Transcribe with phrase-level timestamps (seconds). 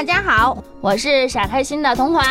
[0.00, 2.22] 大家好，我是傻开心的童华。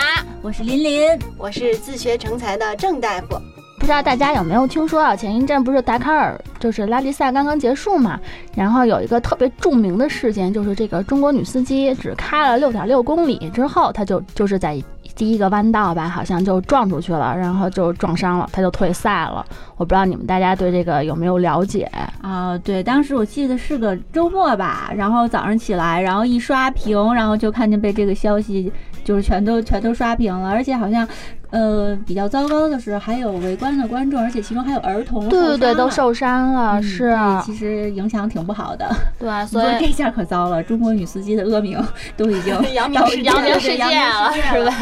[0.42, 1.08] 我是琳琳，
[1.38, 3.40] 我是自学成才的郑大夫。
[3.78, 5.16] 不知道大家有没有听说啊？
[5.16, 8.20] 前一阵不是达喀尔就是拉力赛刚刚结束嘛，
[8.56, 14.84] 然后有一个特别著名的事件，就是这个中国女司机只开了六点六公里之后，她就就是在
[15.16, 19.46] 第一个弯道吧，好像就撞出去了，然后就撞伤了，她就退赛了。
[19.80, 21.90] 我不知道你们大家对这个有没有了解？
[22.22, 28.70] 啊、对，当时我记得是个周末吧，然后早上起来，然后一刷屏，然后就看见被这个消息
[29.06, 31.08] 就是全都全都刷屏了，而且好像，
[31.52, 38.86] 呃，比较糟糕的是还有围观的观众，而且其中还有儿童对对对，都受伤了是啊，其实影响挺不好的。
[39.18, 41.82] 对，所所以以这下可糟了，中国女司机的恶名
[42.18, 44.74] 都已经 扬名扬名世界了，是吧？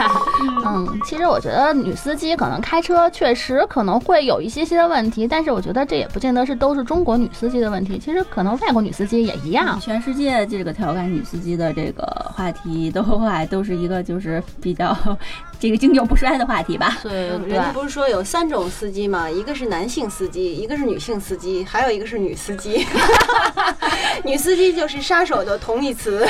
[0.66, 9.80] 嗯，其实我觉得女司机可能开车确实可能会有一些些的问题，但是我觉得这也不见得是都是中国女司机的问题，其实可能外国女司机也一样。
[9.80, 14.96] 全世界这个调侃女司机的这个话题都还都是一个就是比较
[15.60, 16.98] 这个经久不衰的话题吧。
[17.04, 19.30] 对人家不是说有三种司机吗？
[19.30, 22.86] 一个是男性司机，一个是女性司机，还有一个是女司机。
[24.24, 26.28] 女司机就是杀手的同义词。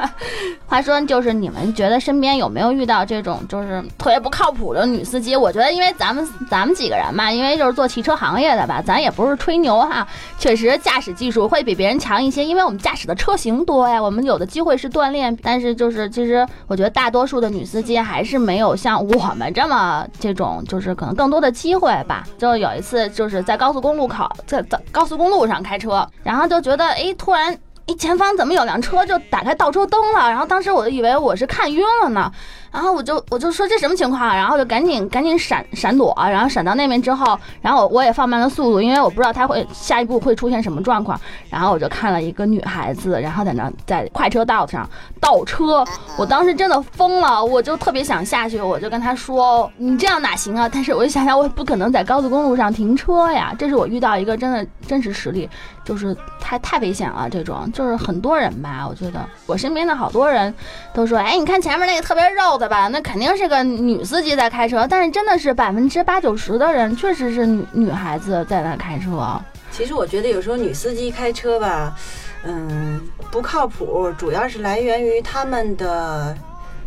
[0.66, 5.36] 话说，就是你们觉得身边有没有遇到这种就是特别不靠谱的女司机？
[5.36, 10.06] 我觉得，因为咱们咱们几个人嘛，因为就是做汽车行业的吧，咱也不是吹牛哈，
[10.38, 15.36] 确实驾驶技术会比别人强一些，因为我们驾驶的车型多呀，我们有的机会是锻炼。
[15.42, 22.24] 但是就是其实我觉得大多数的女司机还是没有有像我们这么这种，就是可能更多的机会吧。
[22.36, 27.56] 就有一次就是在高速公路口在在高速公路上开车，然后就觉得哎，突然。
[27.86, 30.20] 一前方怎么有辆车就打开倒车灯了？
[30.30, 32.32] 然后当时我就以为我是看晕了呢，
[32.74, 34.34] 然后我就我就说这什么情况？
[34.34, 41.18] 然后就赶紧赶紧闪闪躲，然后闪到那边之后，然后我我也放慢了速度，因为我不知道他会下一步会出现什么状况。
[41.48, 44.88] 然后我就看了一个女孩子，然后在那在快车道上
[45.20, 45.84] 倒车，
[46.18, 50.68] 我当时真的疯了，我就特别想下去，我就跟他说你这样哪行啊？
[50.68, 55.48] 但是我就想想，我也不可能在高速公路上停车呀，这是我遇到一个真的真实实例。
[55.84, 60.52] 就是太太危险了，这种就是很多人吧，我觉得我身边的好多人
[60.94, 69.40] 都说，哎，你看前面那个特别肉的吧，那肯定是个女司机在开车，但是真的是百分之八九十的人确实是女女孩子在那开车。
[69.70, 71.96] 其实我觉得有时候女司机开车吧，
[72.44, 76.36] 嗯，不靠谱，主要是来源于他们的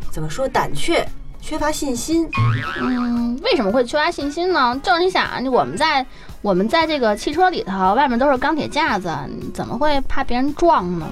[0.09, 1.05] 怎么说胆怯，
[1.41, 2.29] 缺乏信心。
[2.81, 4.79] 嗯，为什么会缺乏信心呢？
[4.81, 6.05] 就是你想，我们在
[6.41, 11.05] 我们在这个汽车里头，外面都是钢铁架子，你怎么会怕别人撞呢？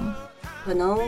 [0.66, 0.98] 可能，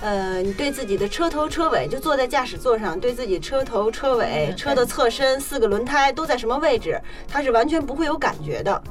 [0.00, 8.82] 呃，你对自己的车头车尾，就坐在驾驶座上，对自己车头车尾、车的侧身、四个轮胎都在什么位置，它是完全不会有感觉的。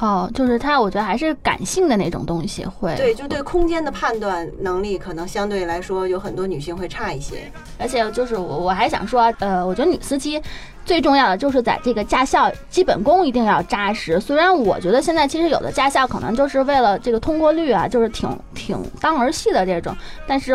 [0.00, 2.94] 哦，就是它，我觉得还是感性的那种东西会。
[2.96, 7.50] 对，就对空间的判断能力，可能相对来说有很多女性会差一些。
[7.78, 10.40] 而且就是我我还想说，呃，我觉得女司机
[10.84, 14.20] 最重要的就是在这个驾校基本功一定要扎实。
[14.20, 20.54] 虽然我觉得现在其实有的驾校可能就是为了这个通过率啊，就是挺挺当儿戏的这种，但是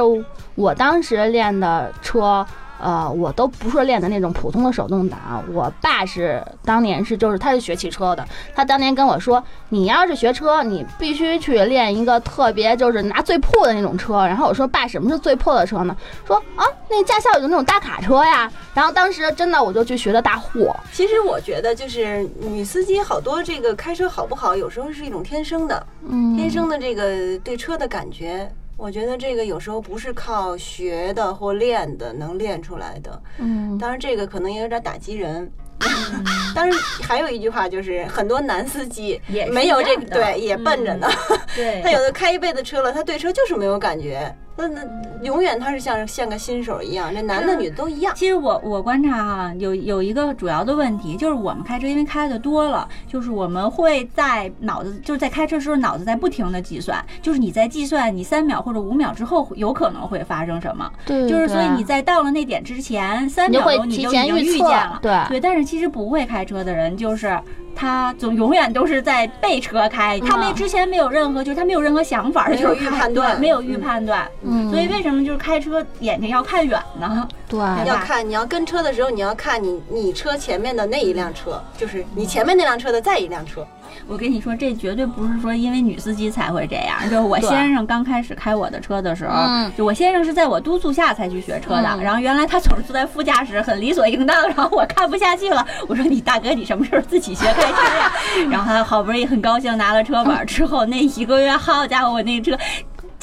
[0.55, 2.45] 我当时练的车。
[2.83, 14.25] 呃，我都不是练的那种普通的手动挡，我爸是当年是就是他是学汽车的，他当年跟我说，你要是学车，你必须去练一个特别就是拿最破的那种车。
[14.25, 15.95] 然后我说爸，什么是最破的车呢？
[16.27, 18.51] 说啊，那驾校有那种大卡车呀。
[18.73, 20.75] 然后当时真的我就去学的大货。
[20.91, 28.51] 其实我觉得，就是女司机好多这个开车好不好，有时候是一种天生的，嗯，天生的这个对车的感觉。
[28.83, 33.24] 我觉得这个有时候不是靠学的或练的能练出来的。
[33.38, 35.50] 嗯，当然，这个可能也有点打击人。
[36.53, 41.09] 当然，还有一句话就是，很多男司机也没有这个对，也笨着呢。
[41.56, 44.35] 对 他有的开一辈子车了，他对车就是没有感觉。
[44.57, 44.81] 那那
[45.23, 48.13] 永远他是像像个新手一样，这男的女的都一样。
[48.15, 65.13] 其实我我观察哈、有有一个主要的问题，就是我们开车因为开的多了，就是我们会在脑子就是在开车时候脑子在不停的计算，就是你在计算你三秒或者五秒之后有可能会发生什么，对就是所以你在在到了那点之前三秒钟你就已经预见了，对。
[65.29, 67.39] 对，但是其实不会开车的人就是
[67.75, 74.27] 他总永远都是在被车开，他没之前没有任何，就是他没有任何想法，没有就是预判断没有预判断。
[74.43, 77.27] 嗯所以为什么就是开车眼睛要看远呢？
[77.47, 83.65] 对要看你要跟车的时候，你要看你你车前面的那一辆车，就是你前面那辆车的再一辆车。
[84.07, 86.98] 我跟你说，这绝对不是说因为女司机才会这样。
[87.04, 91.90] 就是我先生刚开始开我的车的时候，嗯就我先生是在我督促下才去学车的。
[91.95, 94.48] 嗯然后原来他总是坐在副驾驶，很理所应当。
[94.48, 98.12] 然后我看不下去了， 我说你大哥，你什么时候自己学开车呀？
[98.51, 102.57] 然后他好不容易很高兴拿了车本之后，那一个月，好家伙，我那车。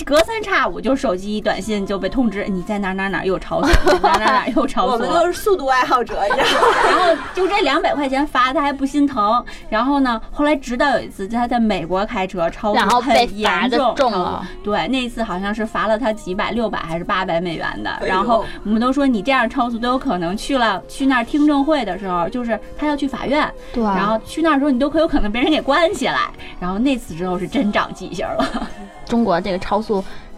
[0.05, 4.93] 隔三差五就手机短信就被通知，你在哪哪哪又超速， 哪哪哪又超速。
[4.93, 6.67] 我们都是速度爱好者，你知道吗？
[6.88, 9.44] 然后就这两百块钱罚他还不心疼。
[9.69, 14.47] 然后呢，后来直到有一次他在美国开车超速然后被很严重，重了。
[14.62, 17.91] 对，那一次好像是罚了他几百、六百还是八百美元的。
[18.06, 26.31] 然后我们都说你这样超速都有可能去了去那儿听证会的时候，就是他要去法院，对，然后去那儿的时候你都可有可能被人给关起来。
[26.58, 28.69] 然后那次之后是真长记性了。
[29.06, 29.90] 中国这个超速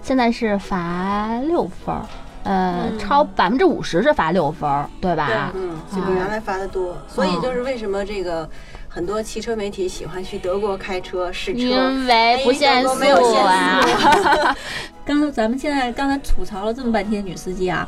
[0.03, 2.03] 现在是罚六分儿，
[2.45, 5.53] 呃，嗯超百分之五十是罚六分儿，对吧？
[5.55, 8.49] 嗯，就比原来罚的多，所以就是为什么这个
[8.89, 12.91] 很多汽车媒体喜欢去德国开车试车，因为不限速
[13.45, 13.81] 啊。
[13.81, 14.57] 速。
[15.07, 17.87] 刚才咱们现在刚才吐槽了这么半天女司机啊，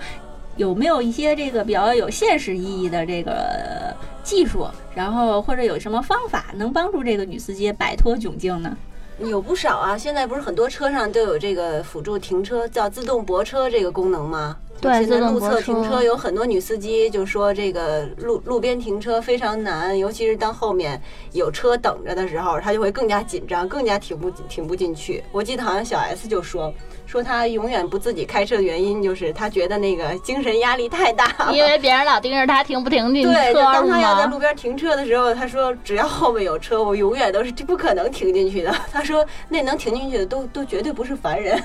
[0.56, 8.76] 有没有一些这个比较有现实意义的这个技术，然后或者有什么方法能帮助这个女司机摆脱窘境呢？
[9.18, 14.56] 有不少啊，现在不是很多车上都有这个辅助停车，叫自动泊车这个功能吗？
[14.80, 21.00] 对现在路侧停车有很多女司机就说这个路路边停车非常难，尤其是当后面
[21.32, 25.22] 有车等着的时候，她就会更加紧张，更加停不停不进去。
[25.32, 26.72] 我记得好像小 S 就说。
[27.06, 34.38] 说他永远不自己开车的原因就是他觉得那个精神压力太大了，因为别人老盯着他停不停进对，就当他要在路？
[34.38, 38.74] 边停车的时候，他说只要后面有车，我永远都是不可能停进去的。
[38.92, 41.62] 他说那能停进去的都都绝对不是凡人，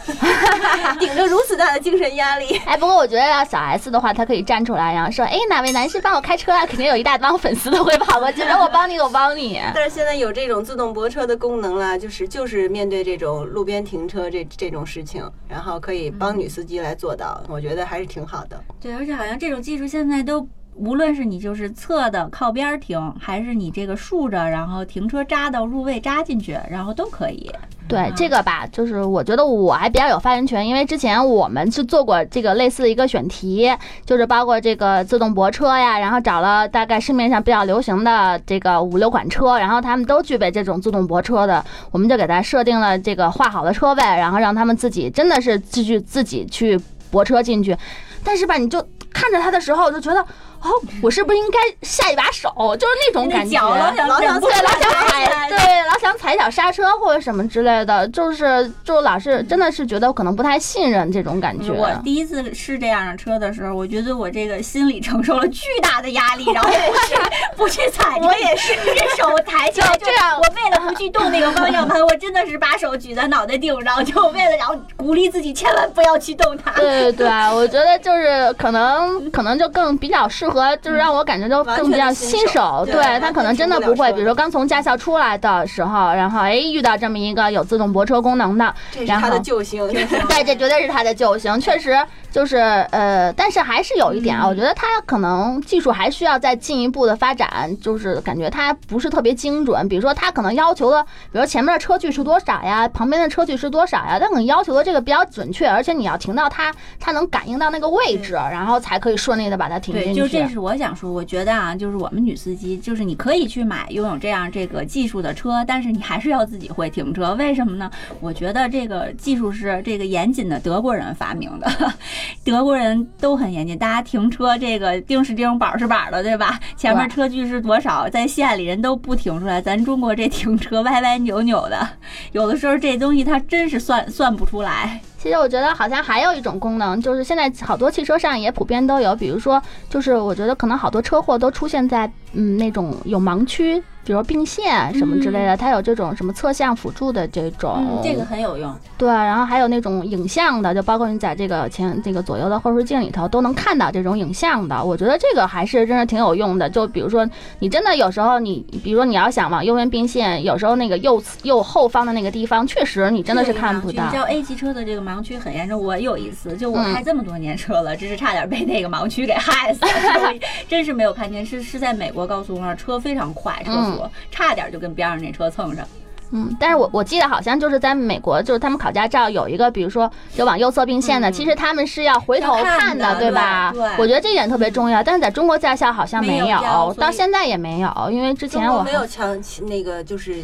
[0.99, 2.59] 顶着如此大的精神压力。
[2.65, 9.59] 哎，不过我觉得要小 S 的话，他可以站出来，然后说：“哎，哪位男士帮我开车啊？”肯定有一大帮粉丝都会跑过去，让：“我帮你，我帮你。
[9.73, 18.63] 但是现在有这种自动泊车的功能了，就是就是面对这种路边停车这这种事情，然后可以帮女司机来做到，我觉得还是挺好的。
[18.79, 20.47] 对，而且好像这种技术现在都。
[20.79, 27.51] 无论是你就是侧的靠边儿停，还是你这个竖着，然后停车扎到入位扎进去，然后都可以。
[27.87, 33.69] 对这个吧，就是我觉得我还比较有发言权，因为之前我们是做过这个类似的一个选题，
[34.05, 46.79] 就是包括这个自动泊车呀，然后找了大概市面上比较流行的这个五六款车，然后他们都具备这种自动泊车的，我们就给它设定了这个画好的车位，然后让他们自己真的是继续自己去
[47.09, 47.75] 泊车进去，
[48.23, 48.79] 但是吧，你就
[49.11, 50.23] 看着它的时候就觉得。
[50.61, 50.69] 哦，
[51.01, 52.49] 我是不是应该下一把手？
[52.77, 55.57] 就是那种感觉，脚老想老想对，老想踩踩，对，
[55.87, 61.71] 老想踩脚刹车或者什么之类的，就是就老是真的是觉得可能不太信任这种感觉。
[61.71, 67.15] 我第一次试这样的车的时候，我觉得我这个心理承受了巨大的压力， 然后不去
[67.55, 76.71] 不去踩，我也是，这手抬起来就这样我为了不去动那个方向盘， 我真的是把手举在脑袋顶上，就为了然后鼓励自己千万不要去动它。
[76.71, 82.83] 对对对，我觉得就是可能可能就更比较适合，就是让我感觉都更比较新手。
[82.85, 90.05] 对对他可能真的不会，比如说刚从驾校出来的时候，然后哎遇到这么一个有自动泊车功能的，这是他然后的救星，对，
[90.43, 91.97] 这绝对是他的救星，确实
[92.31, 99.87] 就是呃，但是还是有一点啊，我觉得他可能技术还需要再进一步的发展，就是感觉他不是特别精准。
[99.89, 110.38] 比如说，他可能要求的，比如前面的车距是多少呀，旁边的车距是多少呀，他可能要求的这个比较准确，而且你要停到它，它能感应到那个位置，然后才可以顺利的把它停，进去。
[110.39, 117.33] 就这是我想说，我觉得啊，就是我们女司机，就是你可以去买拥有这样这个技术的车，但是你还是要自己会停车。
[117.35, 117.89] 为什么呢？
[118.19, 121.69] 我觉得这个技术是这个严谨的德国人发明的，
[122.43, 126.59] 德国人都很严谨，大家停车这个钉是钉，板是板的，对吧？
[126.77, 131.87] 前面车距是多少，在县里人都不停出来，咱中国这停车歪歪扭扭的，
[132.31, 135.01] 有的时候这东西它真是算算不出来。
[135.21, 148.73] 其实我觉得好像还有一种功能，就是现在好多汽车上也普遍都有，比如说，就是我觉得可能好多车祸都出现在嗯那种有盲区，比如并线什么之类的，它有这种什么侧向辅助的这种，嗯，这个很有用。
[148.97, 156.69] 对，然后还有那种影像的，就包括你在这个前这个左右的后视镜里头都能看到这种影像的，我觉得这个还是真是挺有用的。
[156.69, 157.27] 就比如说
[157.59, 164.23] 你真的有时候你，比如说你要想往右边并线，有时候那个右右后方的那个地方，确实你真的是看不到叫。
[164.23, 170.33] A 级车的这个盲区很严重，我有一次就我嗯开这么多年车了，真是差点被那个盲区给害死了，
[170.67, 171.45] 真是没有看见。
[171.45, 175.85] 是是在美国高速公路上，车非常快，车速，差点就跟边上那车蹭上。
[176.31, 183.71] 嗯，但是我我记得好像就是在美国，就是他们考驾照有一个，比如说就往右侧并线的，嗯其实他们是要回头要看看的对吧？
[183.73, 190.35] 对对我觉得这一点特别重要，但是在中国驾校好像没有到现在也没有，因为之前我没有强那个就是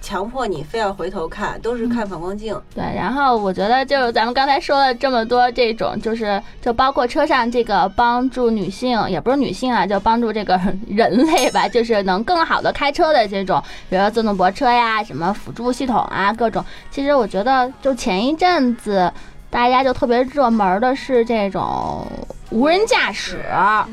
[0.00, 2.58] 强迫你非要回头看，都是看反光镜。
[2.74, 16.64] 对，然后我觉得就是咱们刚才说了这么多这种，就是就包括车上这个帮助女性，也不是女性啊，就帮助这个人类吧，就是能更好的开车的这种，比如说自动泊车呀，什么辅助系统啊，各种。
[16.90, 19.12] 其实我觉得就前一阵子。
[19.50, 22.06] 大家就特别热门的是这种
[22.50, 23.88] 无人驾驶啊，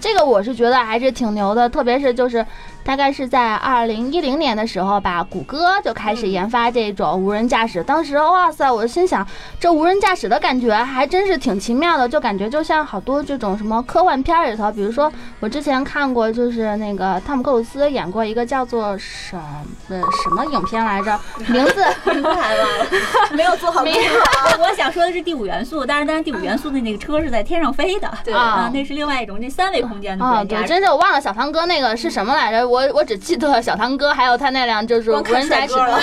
[0.00, 2.46] 这个我是觉得还是挺牛的，特别是就是
[2.90, 7.84] 大概是在二零一零年的时候吧，谷歌就开始研发这种无人驾驶。
[7.84, 9.24] 当时哇塞，我心想
[9.60, 21.16] 这无人驾驶的感觉还真是挺奇妙的，就感觉就像好多这种什么科幻片里头，比如说我之前看过，就是那个汤姆克鲁斯演过一个叫做什么什么影片来着，
[21.46, 22.86] 名字名字还忘了。
[23.30, 24.18] 没有做好功 没课。
[24.58, 30.66] 我想说的是第五元素，但是但是第五元素的那个车是在天上飞的，对啊那是另外一种那三维空间的无啊，对，人驾驶。
[30.66, 35.98] 真是我忘了小堂哥那个是什么来着，我我我只记得小堂哥还有他那辆就是无人驾驶了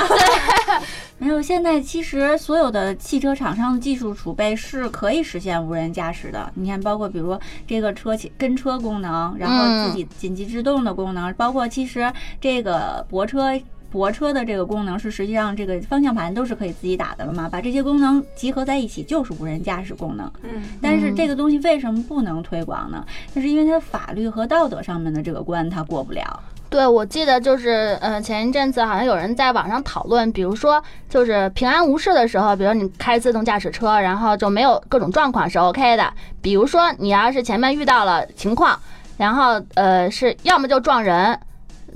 [1.17, 6.51] 没有，现在其实所有的汽车厂商的技术储备是可以实现无人驾驶的。
[6.53, 13.60] 你看，包括比如这个车起跟车功能，然后自己紧急制动的功能，包括其实这个泊车。
[13.89, 20.29] 泊车的这个功能是实际上这个方向盘都是可以自己打的了嘛，把这些功能集合在一起就是无人驾驶功能。
[20.43, 23.03] 嗯，但是这个东西为什么不能推广呢？
[23.34, 26.43] 就是因为它法律和道德上面的这个关它过不了。
[26.69, 36.13] 对，我记得就是，嗯，前一阵子好像有人在网上讨论，比如说就是平安无事的时候，比如你开自动驾驶车，然后就没有各种状况是 OK 的。
[36.41, 38.77] 比如说你要是前面遇到了情况，
[39.15, 41.39] 然后呃是要么就撞人，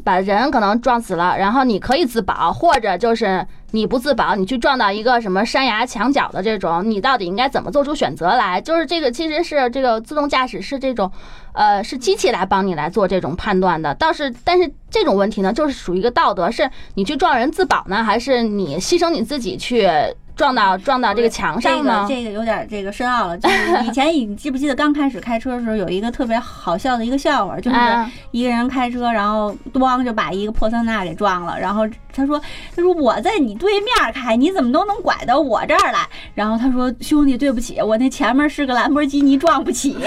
[0.05, 8.61] 把人可能撞死了，然后你可以自保，或者就是你不自保，你去撞到一个什么山崖墙角的这种，你到底应该怎么做出选择来？
[8.61, 11.11] 就是这个其实是这个自动驾驶是这种。
[11.53, 13.93] 呃，是机器来帮你来做这种判断的。
[13.95, 19.85] 倒是，但是这种问题呢，就是属于一个道德，是你去撞人自保呢，还是你牺牲你自己去
[20.41, 22.03] 撞到撞到这个墙上呢？
[22.09, 23.37] 这个有点这个深奥了。
[23.37, 31.59] 就是以前你 记不记得刚开始开车的时候，有一个特别好笑的一个笑话，就是啊一个人开车，然后咣就把一个破桑拿给撞了。
[31.59, 32.41] 然后他说
[32.75, 35.99] ：“他说我在你对面开，你怎么都能拐到我这儿来？”
[36.33, 39.93] 然后他说：“兄弟，对不起，我那前面是个兰博基尼，撞不起。”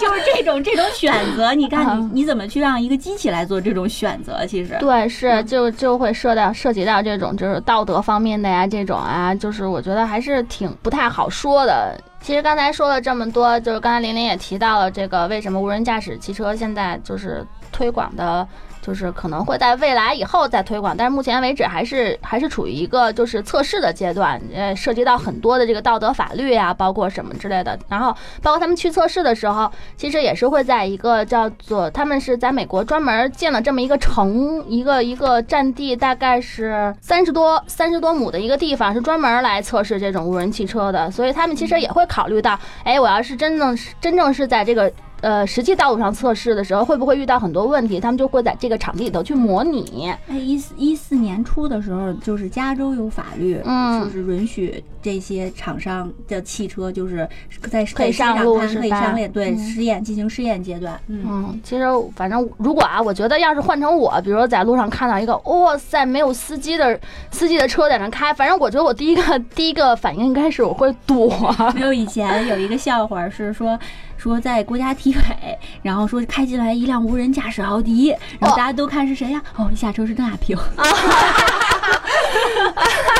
[0.00, 4.46] 就是这种这种选择，你看你你怎么去让一个机器来做这种选择？
[4.46, 11.98] 其实对，是就就会涉到涉及到这种就是道德方面的呀，这种啊，就是我觉得还是挺不太好说的。
[12.20, 18.46] 其实刚才说了这么多，就是刚才玲玲也提到了这个为什么无人驾驶汽车现在就是推广的。
[18.86, 27.76] 就是可能会在未来以后再推广，但是目前为止还是还是处于一个就是测试的阶段，呃，涉及到很多的这个道德法律啊，包括什么之类的。
[27.88, 41.10] 然后包括他们去测试的时候，其实也是会在一个叫做他们是在美国专门建了这么一个城，一个一个占地大概是三十多三十多亩的一个地方，是专门来测试这种无人汽车的。
[41.10, 44.92] 所以他们其实也会考虑到，哎，我要是真正是真正是在这个。
[45.22, 47.98] 呃，实际道路上测试的时候，会不会遇到很多问题？
[47.98, 50.10] 他们就会在这个场地里头去模拟。
[50.28, 57.26] 哎，一四一四年初的时候，就是加州有法律，嗯就是允许这些厂商的汽车，就是
[57.70, 61.00] 在可以上路可以路上链，对嗯试验进行试验阶段。
[61.08, 66.98] 嗯，嗯，其实反正如果啊，我觉得要是换成我，比如说在路上看到一个哇塞没有司机的
[67.30, 71.32] 司机的车在那开，反正我觉得我第一个第一个反应应该是我会躲。
[71.74, 73.78] 没有以前有一个笑话是说。
[74.16, 75.20] 说在国家体委，
[75.82, 79.42] 然后说开进来一辆无人驾驶奥迪，然后大家都看是谁呀？
[79.56, 80.56] 哦，一下车是邓亚萍。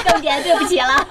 [0.04, 1.06] 邓姐，对不起了。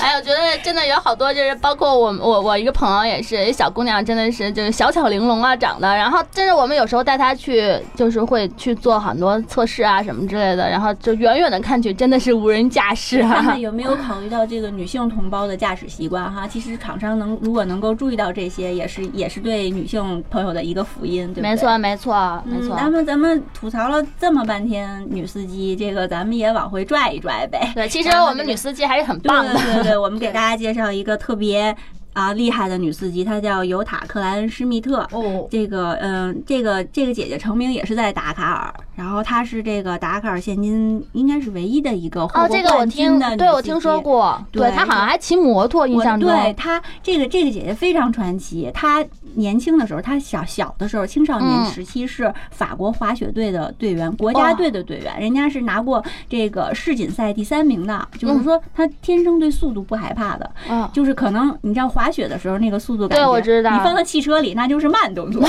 [0.00, 13.60] 哎，我觉得真的有好多，就是包括我我我一个朋友也是小姑娘，真的是就是小巧玲珑啊长得，然后真是我们有时候带她去，就是会去做很多测试啊什么之类的，然后就远远的看去真的是无人驾驶啊他们。
[13.60, 16.46] 有没有考虑到这个女性同胞的驾驶习惯哈？
[16.48, 21.50] 其实厂商能如果能够注意到这些，也是也是对女性朋友的一个福音，对不对？
[21.50, 22.76] 没错，没错，没错。
[22.76, 27.72] 嗯，那么咱们吐槽了这么半天女司机，这个咱们也往回拽一拽呗。
[27.74, 29.52] 对，其实我们女司机还是很棒的。
[29.52, 31.74] 对对对，我们给大家介绍一个特别
[32.12, 35.06] 啊厉害的女司机，她叫尤塔克莱恩施密特。
[35.12, 44.00] 哦，这个嗯，这个这个姐姐成名也是在达喀尔，然后它是这个达喀尔现今应该是唯一的一个获哦，过这个我冠军听对我听说。
[44.00, 46.28] 过，对对她好像还骑摩托，印象中。
[46.28, 48.70] 对她这个这个姐姐非常传奇。
[48.72, 49.04] 她
[49.34, 58.08] 年轻的时候，她小小的时候，青少年嗯时期是法国滑雪队的队员，国家队的队员，人家是拿过这个世锦赛第三名的。
[58.18, 65.42] 就是说，她天生对速度不害怕的，嗯，就是可能你知道滑雪的时候那个速度感觉，对我知道你放到汽车里那就是慢动作。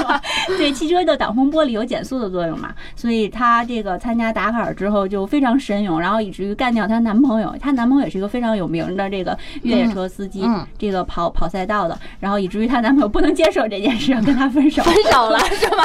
[0.58, 7.54] 对，汽车的挡风玻璃有减速的作用嘛，所以她这个参加达喀尔之后就非常神勇，然后以至于干掉她男朋友。
[7.60, 14.82] 她男朋友也是一个非常有名的这个越野车司机，嗯嗯这个跑跑赛道的，然后以至于她男朋友不能接受这件事，跟她分手。
[14.82, 15.84] 分手了是吗？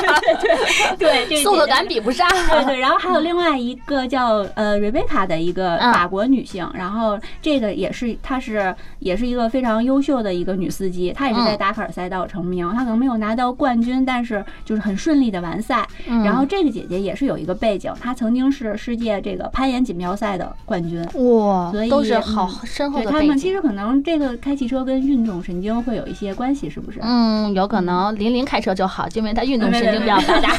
[0.97, 2.27] 对，这个速度感比不上。
[2.29, 15.87] 对对，然后还有另外一个叫呃瑞贝卡的一个嗯法国女性，然后这个也是她是也是一个非常优秀的一个女司机，她也是在嗯达喀尔赛道成名，她可能没有拿到冠军，但是就是很顺利的完赛。
[16.07, 21.01] 嗯然后这个姐姐也是有一个背景，她曾经是世界这个攀岩锦标赛的冠军。
[21.13, 23.53] 哇所以都是好嗯深厚对他们其的背景。
[23.53, 26.99] 实可能这个开汽车跟运动神经会有一些关系，是不是？
[27.01, 30.49] 嗯，有可能林林开车就好，因为他运动神经比较发达。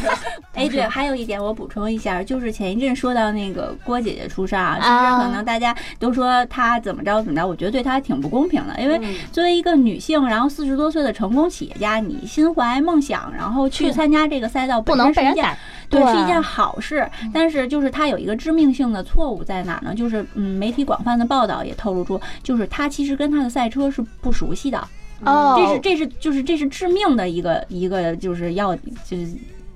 [0.55, 15.57] 哎，对，还有一点我补充一下，就是前一阵说到那个郭姐姐出事儿啊，其啊实可能大家都说她怎么着怎么着，我觉得对她挺不公平的，因为嗯作为一个女性，然后四十多岁的成功企业家，你心怀梦想，然后去参加这个赛道，不能被人改。
[15.91, 16.01] 改。
[16.01, 19.95] 对，是一件好事，但是就是它有一个致命性的错误在哪儿呢？
[19.95, 24.79] 就是嗯，媒体广泛的报道也透露出，就是他其实跟他的赛车是不熟悉的，
[25.25, 29.29] 哦，这是这是就是这是致命的一个一个就是要就是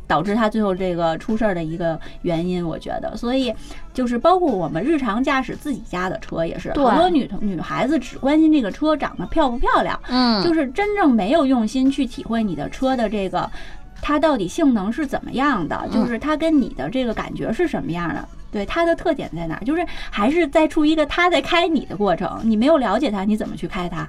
[0.07, 3.17] 导致他最后这个出事儿的一个原因，我觉得。
[3.17, 3.53] 所以
[3.95, 13.51] 就是包括我们日常驾驶自己家的车也是，对好多女同女孩子只关心这个车长得漂不漂亮，嗯，就是真正没有用心去体会你的车的这个
[14.07, 18.29] 它到底性能是怎么样的，嗯就是它跟你的这个感觉是什么样的。
[18.53, 19.65] 对它的特点在哪儿？
[19.65, 24.07] 就是还是在处于一个它在开你的过程，你没有了解它，你怎么去开它，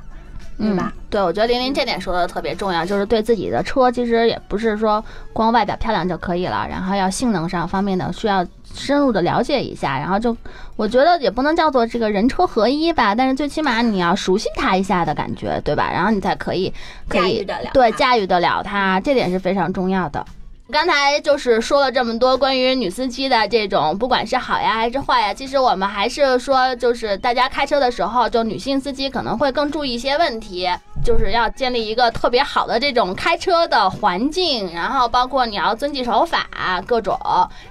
[0.57, 0.93] 对吧？
[0.95, 1.01] 嗯？
[1.09, 10.35] 对，我觉得玲玲这点说的特别重要，就是对自己的车其实也不是说光外表漂亮就可以了，然后要性能上方面的需要深入的了解一下，然后就
[10.75, 15.89] 我觉得也不能叫做这个人车合一吧，但是最起码你要熟悉它一下的感觉，对吧？
[15.91, 16.73] 然后你才可以
[17.07, 20.25] 可以驾驭得了对驾驭得了它，这点是非常重要的。
[20.71, 30.67] 刚才就是说了这么多关于女司机的这种，不管是好呀还是坏呀，其实我们还是说，就是大家开车的时候，就女性司机可能会更注意一些问题，
[31.03, 36.47] 就是要建立一个特别好的这种开车的环境，然后包括你要遵纪守法
[36.87, 37.15] 各种，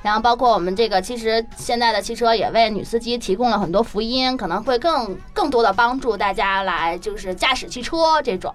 [0.01, 8.55] 然后包括我们这个其实现在的汽车也为女司机提供了很多福音，可能会更更多的帮助大家来就是驾驶汽车这种。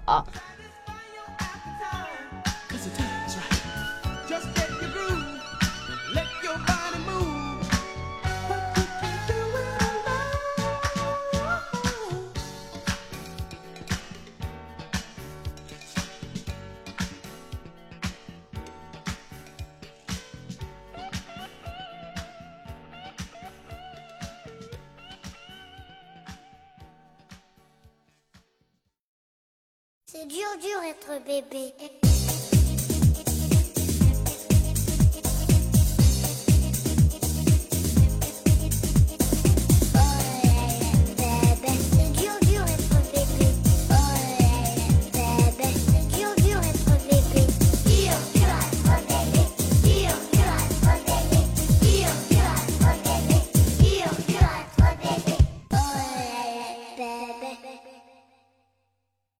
[30.12, 32.09] C'est dur, dur être bébé.